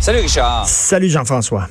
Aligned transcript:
Salut 0.00 0.20
Richard. 0.20 0.66
Salut 0.66 1.10
Jean-François. 1.10 1.68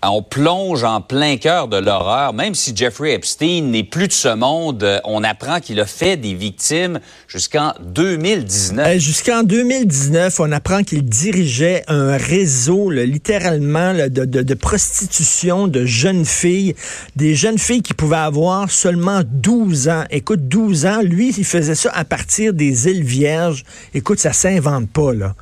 Ah, 0.00 0.10
on 0.12 0.22
plonge 0.22 0.84
en 0.84 1.02
plein 1.02 1.36
cœur 1.36 1.68
de 1.68 1.76
l'horreur. 1.76 2.32
Même 2.32 2.54
si 2.54 2.74
Jeffrey 2.74 3.12
Epstein 3.12 3.64
n'est 3.64 3.84
plus 3.84 4.08
de 4.08 4.12
ce 4.14 4.34
monde, 4.34 4.82
euh, 4.82 5.00
on 5.04 5.22
apprend 5.22 5.60
qu'il 5.60 5.78
a 5.80 5.84
fait 5.84 6.16
des 6.16 6.32
victimes 6.32 6.98
jusqu'en 7.28 7.74
2019. 7.82 8.86
Euh, 8.86 8.98
jusqu'en 8.98 9.42
2019, 9.42 10.40
on 10.40 10.50
apprend 10.50 10.82
qu'il 10.82 11.04
dirigeait 11.04 11.84
un 11.88 12.16
réseau, 12.16 12.88
littéralement, 12.88 13.92
de, 13.92 14.24
de, 14.24 14.54
prostitution 14.54 15.68
de 15.68 15.84
jeunes 15.84 16.24
filles. 16.24 16.74
Des 17.16 17.34
jeunes 17.34 17.58
filles 17.58 17.82
qui 17.82 17.92
pouvaient 17.92 18.16
avoir 18.16 18.70
seulement 18.70 19.20
12 19.26 19.90
ans. 19.90 20.04
Écoute, 20.08 20.48
12 20.48 20.86
ans, 20.86 21.02
lui, 21.02 21.34
il 21.36 21.44
faisait 21.44 21.74
ça 21.74 21.90
à 21.92 22.06
partir 22.06 22.54
des 22.54 22.88
îles 22.88 23.04
Vierges. 23.04 23.64
Écoute, 23.92 24.20
ça 24.20 24.32
s'invente 24.32 24.88
pas, 24.88 25.12
là 25.12 25.34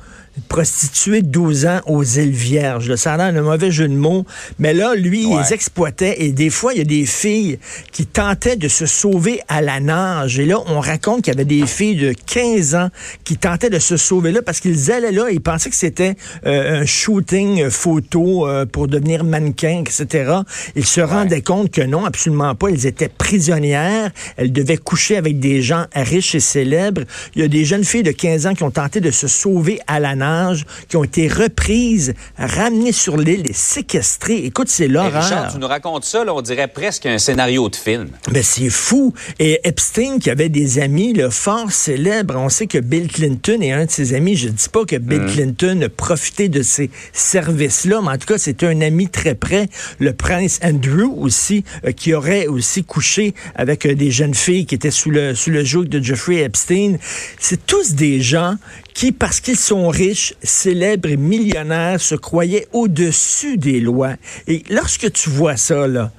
prostituée 0.47 1.21
de 1.21 1.27
12 1.27 1.65
ans 1.65 1.81
aux 1.85 2.03
îles 2.03 2.31
Vierges. 2.31 2.95
Ça 2.95 3.13
a 3.13 3.17
l'air 3.17 3.41
un 3.41 3.43
mauvais 3.43 3.71
jeu 3.71 3.87
de 3.87 3.93
mots. 3.93 4.25
Mais 4.57 4.73
là, 4.73 4.95
lui, 4.95 5.23
il 5.23 5.37
les 5.37 5.53
exploitait. 5.53 6.23
Et 6.23 6.31
des 6.31 6.49
fois, 6.49 6.73
il 6.73 6.79
y 6.79 6.81
a 6.81 6.85
des 6.85 7.05
filles 7.05 7.59
qui 7.91 8.05
tentaient 8.05 8.55
de 8.55 8.67
se 8.67 8.85
sauver 8.85 9.41
à 9.47 9.61
la 9.61 9.79
nage. 9.79 10.39
Et 10.39 10.45
là, 10.45 10.59
on 10.67 10.79
raconte 10.79 11.23
qu'il 11.23 11.33
y 11.33 11.35
avait 11.35 11.45
des 11.45 11.65
filles 11.65 11.95
de 11.95 12.13
15 12.13 12.75
ans 12.75 12.89
qui 13.23 13.37
tentaient 13.37 13.69
de 13.69 13.79
se 13.79 13.97
sauver 13.97 14.31
là 14.31 14.41
parce 14.41 14.59
qu'ils 14.59 14.91
allaient 14.91 15.11
là 15.11 15.29
et 15.29 15.35
ils 15.35 15.41
pensaient 15.41 15.69
que 15.69 15.75
c'était 15.75 16.15
euh, 16.45 16.81
un 16.81 16.85
shooting 16.85 17.69
photo 17.69 18.47
euh, 18.47 18.65
pour 18.65 18.87
devenir 18.87 19.23
mannequin, 19.23 19.83
etc. 19.85 20.33
Ils 20.75 20.85
se 20.85 21.01
rendaient 21.01 21.41
compte 21.41 21.71
que 21.71 21.81
non, 21.81 22.05
absolument 22.05 22.55
pas. 22.55 22.69
Elles 22.69 22.85
étaient 22.85 23.09
prisonnières. 23.09 24.11
Elles 24.37 24.51
devaient 24.51 24.77
coucher 24.77 25.17
avec 25.17 25.39
des 25.39 25.61
gens 25.61 25.85
riches 25.95 26.35
et 26.35 26.39
célèbres. 26.39 27.01
Il 27.35 27.41
y 27.41 27.45
a 27.45 27.47
des 27.47 27.65
jeunes 27.65 27.83
filles 27.83 28.03
de 28.03 28.11
15 28.11 28.47
ans 28.47 28.53
qui 28.53 28.63
ont 28.63 28.71
tenté 28.71 29.01
de 29.01 29.11
se 29.11 29.27
sauver 29.27 29.79
à 29.87 29.99
la 29.99 30.15
nage 30.15 30.28
qui 30.87 30.97
ont 30.97 31.03
été 31.03 31.27
reprises, 31.27 32.13
ramenées 32.37 32.91
sur 32.91 33.17
l'île 33.17 33.49
et 33.49 33.53
séquestrées. 33.53 34.45
Écoute, 34.45 34.69
c'est 34.69 34.87
l'horreur. 34.87 35.23
Richard, 35.23 35.53
tu 35.53 35.59
nous 35.59 35.67
racontes 35.67 36.05
ça, 36.05 36.23
on 36.27 36.41
dirait 36.41 36.67
presque 36.67 37.05
un 37.05 37.17
scénario 37.17 37.69
de 37.69 37.75
film. 37.75 38.09
Mais 38.31 38.43
c'est 38.43 38.69
fou. 38.69 39.13
Et 39.39 39.59
Epstein, 39.63 40.19
qui 40.19 40.29
avait 40.29 40.49
des 40.49 40.79
amis 40.79 41.13
là, 41.13 41.29
fort 41.29 41.71
célèbres, 41.71 42.35
on 42.37 42.49
sait 42.49 42.67
que 42.67 42.77
Bill 42.77 43.07
Clinton 43.07 43.61
est 43.61 43.71
un 43.71 43.85
de 43.85 43.91
ses 43.91 44.13
amis. 44.13 44.35
Je 44.35 44.47
ne 44.47 44.53
dis 44.53 44.69
pas 44.69 44.85
que 44.85 44.95
Bill 44.95 45.21
mm. 45.21 45.31
Clinton 45.31 45.81
a 45.83 45.89
profité 45.89 46.49
de 46.49 46.61
ces 46.61 46.89
services-là, 47.13 48.01
mais 48.01 48.09
en 48.09 48.17
tout 48.17 48.27
cas, 48.27 48.37
c'est 48.37 48.63
un 48.63 48.81
ami 48.81 49.07
très 49.07 49.35
près. 49.35 49.69
Le 49.99 50.13
prince 50.13 50.59
Andrew 50.63 51.13
aussi, 51.17 51.63
euh, 51.85 51.91
qui 51.91 52.13
aurait 52.13 52.47
aussi 52.47 52.83
couché 52.83 53.33
avec 53.55 53.85
euh, 53.85 53.95
des 53.95 54.11
jeunes 54.11 54.33
filles 54.33 54.65
qui 54.65 54.75
étaient 54.75 54.91
sous 54.91 55.11
le, 55.11 55.35
sous 55.35 55.49
le 55.49 55.63
joug 55.63 55.85
de 55.85 56.01
Jeffrey 56.01 56.37
Epstein. 56.37 56.97
C'est 57.39 57.65
tous 57.65 57.93
des 57.93 58.21
gens 58.21 58.55
qui, 58.93 59.11
parce 59.11 59.39
qu'ils 59.39 59.57
sont 59.57 59.87
riches, 59.87 60.08
célèbres 60.13 61.09
et 61.09 61.17
millionnaires, 61.17 61.99
se 62.01 62.15
croyaient 62.15 62.67
au-dessus 62.73 63.57
des 63.57 63.79
lois. 63.79 64.15
Et 64.47 64.63
lorsque 64.69 65.11
tu 65.11 65.29
vois 65.29 65.57
ça, 65.57 65.87
là, 65.87 66.11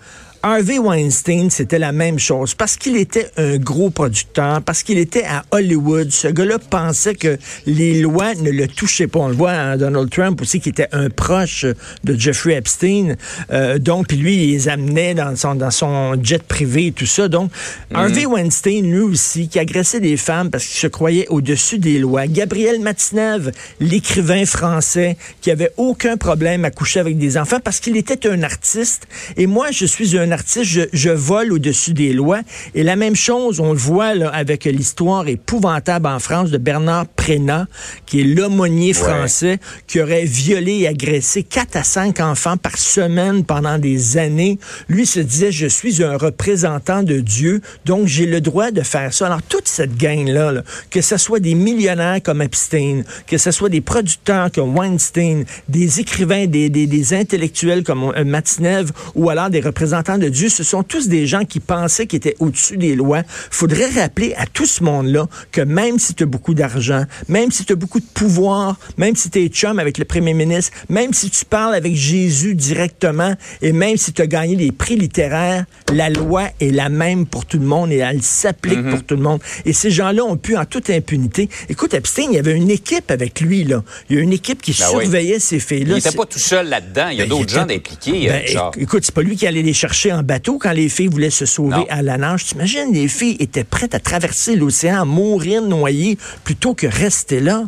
Harvey 0.42 0.78
Weinstein, 0.78 1.50
c'était 1.50 1.78
la 1.78 1.92
même 1.92 2.18
chose. 2.18 2.54
Parce 2.54 2.76
qu'il 2.76 2.96
était 2.96 3.30
un 3.36 3.58
gros 3.58 3.90
producteur, 3.90 4.62
parce 4.62 4.82
qu'il 4.82 4.96
était 4.96 5.24
à 5.24 5.44
Hollywood, 5.50 6.10
ce 6.10 6.28
gars-là 6.28 6.58
pensait 6.58 7.14
que 7.14 7.36
les 7.66 8.00
lois 8.00 8.34
ne 8.34 8.50
le 8.50 8.66
touchaient 8.66 9.06
pas. 9.06 9.18
On 9.18 9.28
le 9.28 9.34
voit 9.34 9.52
à 9.52 9.76
Donald 9.76 10.08
Trump 10.08 10.40
aussi, 10.40 10.60
qui 10.60 10.70
était 10.70 10.88
un 10.92 11.10
proche 11.10 11.66
de 12.04 12.18
Jeffrey 12.18 12.54
Epstein. 12.54 13.16
Euh, 13.52 13.78
donc, 13.78 14.08
puis 14.08 14.16
lui, 14.16 14.34
il 14.34 14.50
les 14.52 14.68
amenait 14.70 15.14
dans 15.14 15.36
son, 15.36 15.54
dans 15.54 15.70
son 15.70 16.16
jet 16.22 16.42
privé 16.42 16.86
et 16.86 16.92
tout 16.92 17.06
ça. 17.06 17.28
Donc, 17.28 17.50
mhm. 17.90 17.96
Harvey 17.96 18.24
Weinstein, 18.24 18.90
lui 18.90 19.00
aussi, 19.00 19.48
qui 19.48 19.58
agressait 19.58 20.00
des 20.00 20.16
femmes 20.16 20.50
parce 20.50 20.64
qu'il 20.64 20.80
se 20.80 20.86
croyait 20.86 21.28
au-dessus 21.28 21.78
des 21.78 21.98
lois. 21.98 22.26
Gabriel 22.26 22.80
Matinev, 22.80 23.50
l'écrivain 23.78 24.46
français, 24.46 25.18
qui 25.42 25.50
avait 25.50 25.72
aucun 25.76 26.16
problème 26.16 26.64
à 26.64 26.70
coucher 26.70 27.00
avec 27.00 27.18
des 27.18 27.36
enfants 27.36 27.60
parce 27.62 27.78
qu'il 27.78 27.98
était 27.98 28.26
un 28.26 28.42
artiste. 28.42 29.06
Et 29.36 29.46
moi, 29.46 29.70
je 29.70 29.84
suis 29.84 30.16
un 30.16 30.29
artiste, 30.32 30.88
je, 30.92 31.10
vole 31.10 31.52
au-dessus 31.52 31.92
des 31.92 32.12
lois. 32.12 32.40
Et 32.74 32.82
la 32.82 32.96
même 32.96 33.16
chose, 33.16 33.60
on 33.60 33.72
le 33.72 33.78
voit 33.78 34.14
là, 34.14 34.28
avec 34.30 34.64
l'histoire 34.64 35.28
épouvantable 35.28 36.06
en 36.06 36.18
France 36.18 36.50
de 36.50 36.58
Bernard 36.58 37.06
Prénat, 37.06 37.66
qui 38.06 38.20
est 38.20 38.24
l'aumônier 38.24 38.92
français, 38.92 39.58
qui 39.86 40.00
aurait 40.00 40.24
violé 40.24 40.80
et 40.80 40.88
agressé 40.88 41.42
quatre 41.42 41.76
à 41.76 41.84
cinq 41.84 42.20
enfants 42.20 42.56
par 42.56 42.76
semaine 42.76 43.44
pendant 43.44 43.78
des 43.78 44.16
années. 44.18 44.58
Lui 44.88 45.06
se 45.06 45.20
disait, 45.20 45.52
je 45.52 45.66
suis 45.66 46.02
un 46.02 46.16
représentant 46.16 47.02
de 47.02 47.20
Dieu, 47.20 47.60
donc 47.84 48.06
j'ai 48.06 48.26
le 48.26 48.40
droit 48.40 48.70
de 48.70 48.82
faire 48.82 49.12
ça. 49.12 49.26
Alors, 49.26 49.42
toute 49.42 49.68
cette 49.68 49.96
gang-là, 49.96 50.62
que 50.90 51.00
ce 51.00 51.16
soit 51.16 51.40
des 51.40 51.54
millionnaires 51.54 52.22
comme 52.22 52.42
Epstein, 52.42 53.02
que 53.26 53.38
ce 53.38 53.50
soit 53.50 53.68
des 53.68 53.80
producteurs 53.80 54.50
comme 54.52 54.76
Weinstein, 54.76 55.44
des 55.68 56.00
écrivains, 56.00 56.46
des, 56.46 56.68
des, 56.68 56.86
des 56.86 57.14
intellectuels 57.14 57.84
comme 57.84 58.12
euh, 58.16 58.24
Matinev, 58.24 58.90
ou 59.14 59.30
alors 59.30 59.50
des 59.50 59.60
représentants 59.60 60.18
de 60.20 60.28
Dieu, 60.28 60.48
ce 60.48 60.62
sont 60.62 60.82
tous 60.82 61.08
des 61.08 61.26
gens 61.26 61.44
qui 61.44 61.60
pensaient 61.60 62.06
qu'ils 62.06 62.18
étaient 62.18 62.36
au-dessus 62.38 62.76
des 62.76 62.94
lois. 62.94 63.22
Faudrait 63.50 63.90
rappeler 63.90 64.34
à 64.36 64.46
tout 64.46 64.66
ce 64.66 64.84
monde-là 64.84 65.26
que 65.52 65.60
même 65.60 65.98
si 65.98 66.14
tu 66.14 66.22
as 66.22 66.26
beaucoup 66.26 66.54
d'argent, 66.54 67.04
même 67.28 67.50
si 67.50 67.64
tu 67.64 67.72
as 67.72 67.76
beaucoup 67.76 68.00
de 68.00 68.06
pouvoir, 68.14 68.78
même 68.96 69.16
si 69.16 69.30
tu 69.30 69.42
es 69.42 69.48
chum 69.48 69.78
avec 69.78 69.98
le 69.98 70.04
premier 70.04 70.34
ministre, 70.34 70.72
même 70.88 71.12
si 71.12 71.30
tu 71.30 71.44
parles 71.44 71.74
avec 71.74 71.94
Jésus 71.94 72.54
directement 72.54 73.34
et 73.62 73.72
même 73.72 73.96
si 73.96 74.12
tu 74.12 74.22
as 74.22 74.26
gagné 74.26 74.56
des 74.56 74.72
prix 74.72 74.96
littéraires, 74.96 75.64
la 75.92 76.10
loi 76.10 76.44
est 76.60 76.70
la 76.70 76.88
même 76.88 77.26
pour 77.26 77.46
tout 77.46 77.58
le 77.58 77.66
monde 77.66 77.92
et 77.92 77.98
elle 77.98 78.22
s'applique 78.22 78.78
mm-hmm. 78.78 78.90
pour 78.90 79.02
tout 79.04 79.16
le 79.16 79.22
monde. 79.22 79.40
Et 79.64 79.72
ces 79.72 79.90
gens-là 79.90 80.24
ont 80.24 80.36
pu 80.36 80.56
en 80.56 80.64
toute 80.64 80.90
impunité. 80.90 81.48
Écoute, 81.68 81.94
Epstein, 81.94 82.28
il 82.30 82.34
y 82.34 82.38
avait 82.38 82.54
une 82.54 82.70
équipe 82.70 83.10
avec 83.10 83.40
lui, 83.40 83.64
là. 83.64 83.82
Il 84.08 84.16
y 84.16 84.18
a 84.18 84.22
une 84.22 84.32
équipe 84.32 84.62
qui 84.62 84.72
ben 84.72 84.86
surveillait 84.86 85.38
ces 85.38 85.58
filles-là. 85.58 85.92
Il 85.92 85.94
n'était 85.94 86.16
pas 86.16 86.26
tout 86.26 86.38
seul 86.38 86.68
là-dedans. 86.68 87.08
Il 87.08 87.18
y 87.18 87.22
a 87.22 87.24
ben, 87.24 87.30
d'autres 87.30 87.52
gens 87.52 87.62
impliqués. 87.68 88.28
Ben, 88.28 88.70
écoute, 88.78 89.04
c'est 89.04 89.14
pas 89.14 89.22
lui 89.22 89.36
qui 89.36 89.46
allait 89.46 89.62
les 89.62 89.72
chercher 89.72 90.09
en 90.12 90.22
bateau 90.22 90.58
quand 90.58 90.72
les 90.72 90.88
filles 90.88 91.08
voulaient 91.08 91.30
se 91.30 91.46
sauver 91.46 91.84
à 91.88 92.02
la 92.02 92.18
nage. 92.18 92.46
T'imagines, 92.46 92.92
les 92.92 93.08
filles 93.08 93.36
étaient 93.38 93.64
prêtes 93.64 93.94
à 93.94 94.00
traverser 94.00 94.56
l'océan, 94.56 95.02
à 95.02 95.04
mourir 95.04 95.62
noyées, 95.62 96.18
plutôt 96.44 96.74
que 96.74 96.86
rester 96.86 97.40
là. 97.40 97.64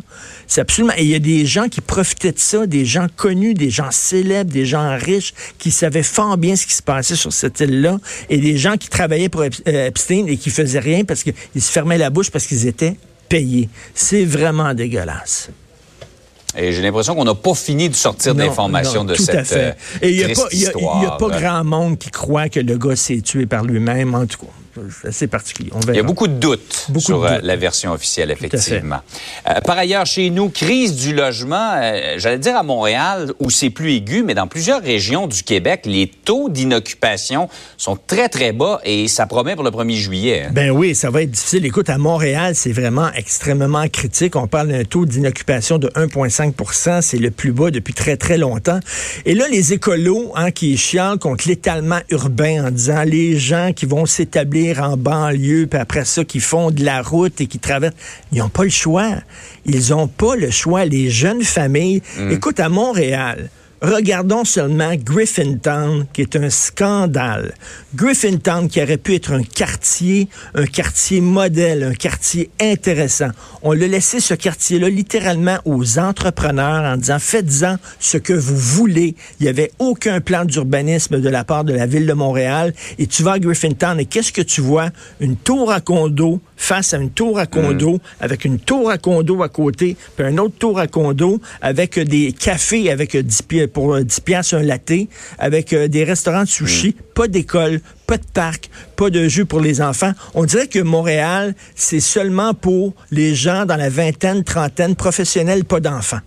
C'est 0.47 0.61
absolument... 0.61 0.93
Et 0.97 1.03
il 1.03 1.09
y 1.09 1.15
a 1.15 1.19
des 1.19 1.45
gens 1.45 1.69
qui 1.69 1.81
profitaient 1.81 2.31
de 2.31 2.39
ça, 2.39 2.67
des 2.67 2.85
gens 2.85 3.07
connus, 3.15 3.53
des 3.53 3.69
gens 3.69 3.91
célèbres, 3.91 4.51
des 4.51 4.65
gens 4.65 4.97
riches, 4.97 5.33
qui 5.57 5.71
savaient 5.71 6.03
fort 6.03 6.37
bien 6.37 6.55
ce 6.55 6.65
qui 6.65 6.73
se 6.73 6.83
passait 6.83 7.15
sur 7.15 7.33
cette 7.33 7.59
île-là, 7.59 7.99
et 8.29 8.37
des 8.37 8.57
gens 8.57 8.77
qui 8.77 8.89
travaillaient 8.89 9.29
pour 9.29 9.41
euh, 9.41 9.87
Epstein 9.87 10.25
et 10.27 10.37
qui 10.37 10.49
faisaient 10.49 10.79
rien 10.79 11.03
parce 11.03 11.23
qu'ils 11.23 11.61
se 11.61 11.71
fermaient 11.71 11.97
la 11.97 12.09
bouche 12.09 12.29
parce 12.29 12.45
qu'ils 12.45 12.67
étaient 12.67 12.97
payés. 13.29 13.69
C'est 13.95 14.25
vraiment 14.25 14.73
dégueulasse. 14.73 15.49
Et 16.57 16.71
j'ai 16.71 16.81
l'impression 16.81 17.15
qu'on 17.15 17.23
n'a 17.23 17.35
pas 17.35 17.53
fini 17.53 17.89
de 17.89 17.95
sortir 17.95 18.35
d'informations 18.35 19.03
de 19.03 19.15
cette 19.15 19.51
à 19.53 19.75
Et 20.01 20.11
il 20.11 20.25
n'y 20.25 21.05
a, 21.05 21.11
pas 21.11 21.29
grand 21.29 21.63
monde 21.63 21.97
qui 21.97 22.09
croit 22.09 22.49
que 22.49 22.59
le 22.59 22.77
gars 22.77 22.95
s'est 22.95 23.21
tué 23.21 23.45
par 23.45 23.63
lui-même, 23.63 24.13
en 24.13 24.25
tout 24.25 24.37
cas 24.37 24.51
assez 25.03 25.27
particulier. 25.27 25.71
Il 25.89 25.95
y 25.95 25.99
a 25.99 26.03
beaucoup 26.03 26.27
de 26.27 26.33
doutes 26.33 26.87
sur 26.97 27.23
euh, 27.23 27.39
la 27.41 27.55
version 27.55 27.91
officielle, 27.91 28.31
effectivement. 28.31 28.99
Euh, 29.47 29.59
par 29.61 29.77
ailleurs, 29.77 30.05
chez 30.05 30.29
nous, 30.29 30.49
crise 30.49 30.95
du 30.95 31.13
logement, 31.13 31.73
euh, 31.75 32.15
j'allais 32.17 32.39
dire 32.39 32.55
à 32.55 32.63
Montréal, 32.63 33.31
où 33.39 33.49
c'est 33.49 33.69
plus 33.69 33.93
aigu, 33.93 34.23
mais 34.23 34.33
dans 34.33 34.47
plusieurs 34.47 34.81
régions 34.81 35.27
du 35.27 35.43
Québec, 35.43 35.81
les 35.85 36.07
taux 36.07 36.49
d'inoccupation 36.49 37.49
sont 37.77 37.97
très, 38.07 38.29
très 38.29 38.51
bas 38.51 38.81
et 38.83 39.07
ça 39.07 39.25
promet 39.25 39.55
pour 39.55 39.63
le 39.63 39.71
1er 39.71 39.95
juillet. 39.95 40.43
Hein. 40.45 40.51
Ben 40.53 40.71
oui, 40.71 40.95
ça 40.95 41.09
va 41.09 41.21
être 41.21 41.31
difficile. 41.31 41.65
Écoute, 41.65 41.89
à 41.89 41.97
Montréal, 41.97 42.55
c'est 42.55 42.71
vraiment 42.71 43.11
extrêmement 43.13 43.87
critique. 43.87 44.35
On 44.35 44.47
parle 44.47 44.69
d'un 44.69 44.83
taux 44.83 45.05
d'inoccupation 45.05 45.77
de 45.77 45.87
1,5% 45.89 47.01
C'est 47.01 47.17
le 47.17 47.31
plus 47.31 47.51
bas 47.51 47.71
depuis 47.71 47.93
très, 47.93 48.17
très 48.17 48.37
longtemps. 48.37 48.79
Et 49.25 49.35
là, 49.35 49.45
les 49.49 49.73
écolos 49.73 50.31
hein, 50.35 50.51
qui 50.51 50.77
chialent 50.77 51.19
contre 51.19 51.47
l'étalement 51.47 51.99
urbain 52.09 52.67
en 52.67 52.71
disant 52.71 53.03
les 53.03 53.37
gens 53.37 53.71
qui 53.73 53.85
vont 53.85 54.05
s'établir 54.05 54.62
en 54.79 54.97
banlieue, 54.97 55.67
puis 55.67 55.79
après 55.79 56.05
ça, 56.05 56.23
qui 56.23 56.39
font 56.39 56.71
de 56.71 56.83
la 56.83 57.01
route 57.01 57.39
et 57.41 57.47
qui 57.47 57.59
traversent. 57.59 57.95
Ils 58.31 58.39
n'ont 58.39 58.49
pas 58.49 58.63
le 58.63 58.69
choix. 58.69 59.09
Ils 59.65 59.89
n'ont 59.89 60.07
pas 60.07 60.35
le 60.35 60.49
choix. 60.51 60.85
Les 60.85 61.09
jeunes 61.09 61.43
familles, 61.43 62.01
mm. 62.17 62.31
écoute, 62.31 62.59
à 62.59 62.69
Montréal, 62.69 63.49
Regardons 63.83 64.45
seulement 64.45 64.95
Griffintown, 64.95 66.05
qui 66.13 66.21
est 66.21 66.37
un 66.37 66.49
scandale. 66.49 67.53
Griffintown, 67.95 68.69
qui 68.69 68.81
aurait 68.81 68.95
pu 68.95 69.15
être 69.15 69.33
un 69.33 69.43
quartier, 69.43 70.29
un 70.55 70.65
quartier 70.65 71.19
modèle, 71.19 71.83
un 71.83 71.93
quartier 71.93 72.49
intéressant. 72.61 73.27
On 73.61 73.73
l'a 73.73 73.87
laissé 73.87 74.21
ce 74.21 74.35
quartier-là 74.35 74.87
littéralement 74.87 75.57
aux 75.65 75.99
entrepreneurs 75.99 76.93
en 76.93 76.95
disant 76.95 77.19
faites-en 77.19 77.75
ce 77.99 78.17
que 78.17 78.31
vous 78.31 78.55
voulez. 78.55 79.17
Il 79.41 79.43
n'y 79.43 79.49
avait 79.49 79.73
aucun 79.79 80.21
plan 80.21 80.45
d'urbanisme 80.45 81.19
de 81.19 81.27
la 81.27 81.43
part 81.43 81.65
de 81.65 81.73
la 81.73 81.85
ville 81.85 82.05
de 82.05 82.13
Montréal. 82.13 82.73
Et 82.99 83.07
tu 83.07 83.21
vas 83.21 83.33
à 83.33 83.39
Griffintown 83.39 83.99
et 83.99 84.05
qu'est-ce 84.05 84.31
que 84.31 84.41
tu 84.41 84.61
vois? 84.61 84.91
Une 85.19 85.35
tour 85.35 85.73
à 85.73 85.81
condo 85.81 86.39
face 86.55 86.93
à 86.93 86.97
une 86.97 87.09
tour 87.09 87.39
à 87.39 87.45
condo, 87.45 87.95
mm. 87.95 87.99
avec 88.19 88.45
une 88.45 88.59
tour 88.59 88.89
à 88.89 88.97
condo 88.97 89.43
à 89.43 89.49
côté, 89.49 89.97
puis 90.15 90.25
un 90.25 90.37
autre 90.37 90.55
tour 90.57 90.79
à 90.79 90.87
condo 90.87 91.41
avec 91.61 91.99
des 91.99 92.31
cafés 92.31 92.91
avec 92.91 93.15
10 93.15 93.41
pieds 93.43 93.67
pour 93.67 93.99
10 93.99 94.19
piastres 94.21 94.55
un 94.55 94.63
latte, 94.63 94.91
avec 95.37 95.73
euh, 95.73 95.87
des 95.87 96.03
restaurants 96.03 96.43
de 96.43 96.49
sushi, 96.49 96.89
mm. 96.89 97.13
pas 97.13 97.27
d'école, 97.27 97.81
pas 98.07 98.17
de 98.17 98.25
parc, 98.33 98.69
pas 98.95 99.09
de 99.09 99.27
jeux 99.27 99.45
pour 99.45 99.61
les 99.61 99.81
enfants. 99.81 100.13
On 100.33 100.45
dirait 100.45 100.67
que 100.67 100.79
Montréal, 100.79 101.55
c'est 101.75 101.99
seulement 101.99 102.53
pour 102.53 102.93
les 103.11 103.35
gens 103.35 103.65
dans 103.65 103.77
la 103.77 103.89
vingtaine, 103.89 104.43
trentaine, 104.43 104.95
professionnels, 104.95 105.65
pas 105.65 105.79
d'enfants. 105.79 106.19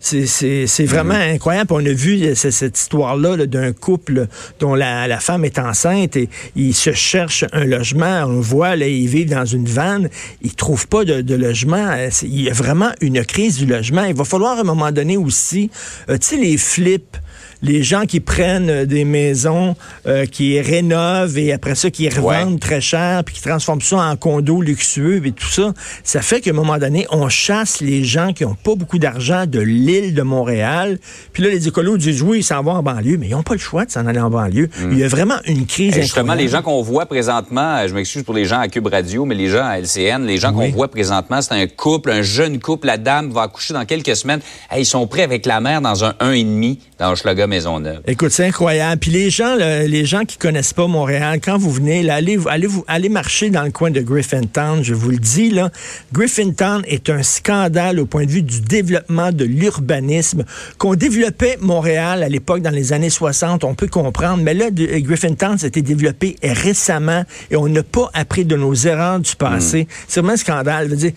C'est 0.00 0.84
vraiment 0.84 1.14
mm-hmm. 1.14 1.34
incroyable. 1.34 1.72
On 1.72 1.84
a 1.84 1.92
vu 1.92 2.34
cette 2.34 2.78
histoire-là 2.78 3.46
d'un 3.46 3.72
couple 3.72 4.26
dont 4.60 4.74
la, 4.74 5.18
femme 5.20 5.44
est 5.44 5.58
enceinte 5.58 6.16
et 6.16 6.28
ils 6.56 6.74
se 6.74 6.92
cherchent 6.92 7.44
un 7.52 7.64
logement. 7.64 8.24
On 8.26 8.40
voit, 8.40 8.76
là, 8.76 8.86
ils 8.86 9.08
vivent 9.08 9.30
dans 9.30 9.44
une 9.44 9.66
vanne. 9.66 10.08
Ils 10.42 10.54
trouvent 10.54 10.88
pas 10.88 11.04
de, 11.04 11.34
logement. 11.34 11.94
Il 12.22 12.40
y 12.42 12.50
a 12.50 12.52
vraiment 12.52 12.90
une 13.00 13.24
crise 13.24 13.58
du 13.58 13.66
logement. 13.66 14.04
Il 14.04 14.14
va 14.14 14.24
falloir 14.24 14.58
à 14.58 14.60
un 14.60 14.64
moment 14.64 14.92
donné 14.92 15.16
aussi, 15.16 15.70
euh, 16.08 16.18
tu 16.18 16.26
sais, 16.26 16.36
les 16.36 16.56
flips 16.56 17.16
les 17.62 17.82
gens 17.82 18.04
qui 18.06 18.20
prennent 18.20 18.70
euh, 18.70 18.86
des 18.86 19.04
maisons, 19.04 19.76
euh, 20.06 20.26
qui 20.26 20.60
rénovent 20.60 21.38
et 21.38 21.52
après 21.52 21.74
ça, 21.74 21.90
qui 21.90 22.08
revendent 22.08 22.60
très 22.60 22.80
cher, 22.80 23.24
puis 23.24 23.34
qui 23.34 23.42
transforment 23.42 23.80
ça 23.80 23.96
en 23.96 24.16
condos 24.16 24.62
luxueux 24.62 25.24
et 25.24 25.32
tout 25.32 25.48
ça, 25.48 25.72
ça 26.04 26.22
fait 26.22 26.40
qu'à 26.40 26.50
un 26.50 26.54
moment 26.54 26.78
donné, 26.78 27.06
on 27.10 27.28
chasse 27.28 27.80
les 27.80 28.04
gens 28.04 28.32
qui 28.32 28.44
n'ont 28.44 28.54
pas 28.54 28.74
beaucoup 28.74 28.98
d'argent 28.98 29.46
de 29.46 29.60
l'île 29.60 30.14
de 30.14 30.22
Montréal. 30.22 30.98
Puis 31.32 31.42
là, 31.42 31.50
les 31.50 31.68
écolos 31.68 31.96
disent 31.98 32.22
oui, 32.22 32.38
ils 32.38 32.44
s'en 32.44 32.62
vont 32.62 32.72
en 32.72 32.82
banlieue, 32.82 33.16
mais 33.18 33.28
ils 33.28 33.32
n'ont 33.32 33.42
pas 33.42 33.54
le 33.54 33.60
choix 33.60 33.84
de 33.84 33.90
s'en 33.90 34.06
aller 34.06 34.20
en 34.20 34.30
banlieue. 34.30 34.68
Hmm. 34.78 34.92
Il 34.92 34.98
y 34.98 35.04
a 35.04 35.08
vraiment 35.08 35.38
une 35.46 35.66
crise. 35.66 35.96
Et 35.96 36.02
justement, 36.02 36.34
les 36.34 36.48
gens 36.48 36.62
qu'on 36.62 36.82
voit 36.82 37.06
présentement, 37.06 37.86
je 37.86 37.94
m'excuse 37.94 38.22
pour 38.22 38.34
les 38.34 38.44
gens 38.44 38.60
à 38.60 38.68
Cube 38.68 38.86
Radio, 38.86 39.24
mais 39.24 39.34
les 39.34 39.48
gens 39.48 39.64
à 39.64 39.78
LCN, 39.78 40.24
les 40.24 40.38
gens 40.38 40.52
qu'on 40.52 40.70
voit 40.70 40.88
présentement, 40.88 41.42
c'est 41.42 41.54
un 41.54 41.66
couple, 41.66 42.10
un 42.10 42.22
jeune 42.22 42.60
couple. 42.60 42.86
La 42.86 42.98
dame 42.98 43.30
va 43.30 43.42
accoucher 43.42 43.74
dans 43.74 43.84
quelques 43.84 44.16
semaines. 44.16 44.40
ils 44.76 44.86
sont 44.86 45.06
prêts 45.06 45.22
avec 45.22 45.46
la 45.46 45.60
mère 45.60 45.80
dans 45.80 46.04
un 46.04 46.12
1,5 46.20 46.78
dans 46.98 47.14
Schlager 47.14 47.47
Maisonneuve. 47.48 48.00
Écoute, 48.06 48.30
c'est 48.30 48.46
incroyable. 48.46 49.00
Puis 49.00 49.10
les 49.10 49.30
gens, 49.30 49.56
les 49.56 50.04
gens 50.04 50.24
qui 50.24 50.38
connaissent 50.38 50.72
pas 50.72 50.86
Montréal, 50.86 51.40
quand 51.42 51.58
vous 51.58 51.70
venez, 51.70 52.02
là, 52.02 52.16
allez, 52.16 52.38
allez, 52.46 52.66
vous, 52.66 52.84
allez 52.86 53.08
marcher 53.08 53.50
dans 53.50 53.62
le 53.62 53.70
coin 53.70 53.90
de 53.90 54.00
Griffintown, 54.00 54.84
je 54.84 54.94
vous 54.94 55.10
le 55.10 55.18
dis, 55.18 55.50
là. 55.50 55.70
Griffintown 56.12 56.82
est 56.86 57.10
un 57.10 57.22
scandale 57.22 57.98
au 57.98 58.06
point 58.06 58.24
de 58.24 58.30
vue 58.30 58.42
du 58.42 58.60
développement 58.60 59.32
de 59.32 59.44
l'urbanisme. 59.44 60.44
Qu'on 60.78 60.94
développait 60.94 61.58
Montréal 61.60 62.22
à 62.22 62.28
l'époque, 62.28 62.62
dans 62.62 62.70
les 62.70 62.92
années 62.92 63.10
60, 63.10 63.64
on 63.64 63.74
peut 63.74 63.88
comprendre, 63.88 64.42
mais 64.42 64.54
là, 64.54 64.70
Griffintown 64.70 65.58
s'était 65.58 65.82
développé 65.82 66.36
récemment 66.42 67.24
et 67.50 67.56
on 67.56 67.68
n'a 67.68 67.82
pas 67.82 68.10
appris 68.14 68.44
de 68.44 68.56
nos 68.56 68.74
erreurs 68.74 69.20
du 69.20 69.34
passé. 69.34 69.84
Hmm. 69.84 69.92
C'est 70.06 70.20
vraiment 70.20 70.34
un 70.34 70.36
scandale. 70.36 70.88
dire, 70.94 71.12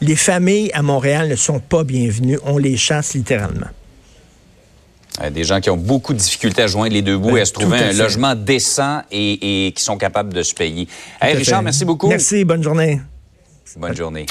les 0.00 0.16
familles 0.16 0.70
à 0.72 0.82
Montréal 0.82 1.28
ne 1.28 1.36
sont 1.36 1.60
pas 1.60 1.84
bienvenues. 1.84 2.38
On 2.44 2.58
les 2.58 2.76
chasse 2.76 3.14
littéralement. 3.14 3.66
Euh, 5.22 5.30
des 5.30 5.44
gens 5.44 5.60
qui 5.60 5.70
ont 5.70 5.76
beaucoup 5.76 6.12
de 6.12 6.18
difficultés 6.18 6.62
à 6.62 6.66
joindre 6.66 6.94
les 6.94 7.02
deux 7.02 7.18
bouts 7.18 7.36
et 7.36 7.42
à 7.42 7.44
se 7.44 7.52
trouver 7.52 7.78
un 7.78 7.92
logement 7.92 8.34
décent 8.34 9.02
et, 9.10 9.72
qui 9.74 9.82
sont 9.82 9.98
capables 9.98 10.32
de 10.32 10.42
se 10.42 10.54
payer. 10.54 10.88
Hey, 11.20 11.36
Richard, 11.36 11.62
merci 11.62 11.84
beaucoup. 11.84 12.08
Merci, 12.08 12.44
bonne 12.44 12.62
journée. 12.62 13.00
Bonne 13.76 13.96
journée. 13.96 14.26